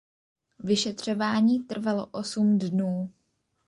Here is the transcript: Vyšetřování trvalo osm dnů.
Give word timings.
Vyšetřování 0.59 1.59
trvalo 1.63 2.05
osm 2.05 2.59
dnů. 2.59 3.13